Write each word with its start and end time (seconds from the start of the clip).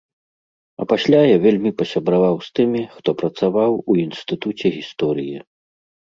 А 0.79 0.85
пасля 0.93 1.19
я 1.31 1.35
вельмі 1.43 1.71
пасябраваў 1.81 2.35
з 2.47 2.57
тымі, 2.61 2.81
хто 2.95 3.09
працаваў 3.21 3.71
у 3.91 4.01
інстытуце 4.07 4.67
гісторыі. 4.81 5.37